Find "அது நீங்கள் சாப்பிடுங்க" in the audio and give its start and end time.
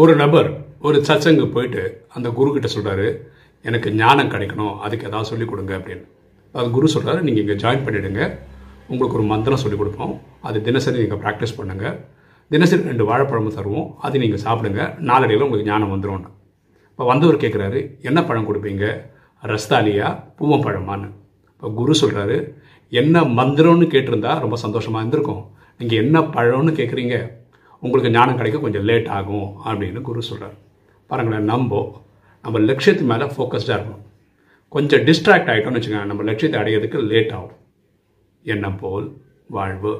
14.06-14.80